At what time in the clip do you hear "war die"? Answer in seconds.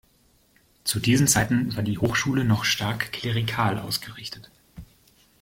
1.75-1.99